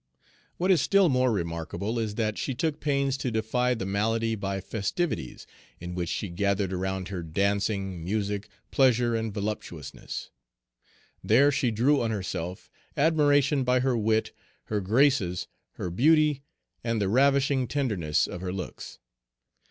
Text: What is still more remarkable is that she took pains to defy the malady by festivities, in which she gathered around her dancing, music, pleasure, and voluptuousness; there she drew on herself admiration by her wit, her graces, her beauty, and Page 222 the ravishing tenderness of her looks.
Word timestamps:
What 0.57 0.71
is 0.71 0.81
still 0.81 1.09
more 1.09 1.31
remarkable 1.31 1.99
is 1.99 2.15
that 2.15 2.35
she 2.39 2.55
took 2.55 2.79
pains 2.79 3.17
to 3.17 3.29
defy 3.29 3.75
the 3.75 3.85
malady 3.85 4.33
by 4.33 4.59
festivities, 4.59 5.45
in 5.79 5.93
which 5.93 6.09
she 6.09 6.27
gathered 6.29 6.73
around 6.73 7.09
her 7.09 7.21
dancing, 7.21 8.03
music, 8.03 8.49
pleasure, 8.71 9.13
and 9.13 9.31
voluptuousness; 9.31 10.31
there 11.23 11.51
she 11.51 11.69
drew 11.69 12.01
on 12.01 12.09
herself 12.09 12.67
admiration 12.97 13.63
by 13.63 13.81
her 13.81 13.95
wit, 13.95 14.31
her 14.63 14.81
graces, 14.81 15.47
her 15.73 15.91
beauty, 15.91 16.41
and 16.83 16.99
Page 16.99 17.05
222 17.05 17.05
the 17.05 17.09
ravishing 17.09 17.67
tenderness 17.67 18.25
of 18.25 18.41
her 18.41 18.51
looks. 18.51 18.97